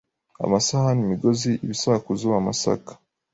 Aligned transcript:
Amasahani 0.45 0.99
imigozi 1.05 1.51
ibisakuzo 1.63 2.27
amasaka 2.39 2.91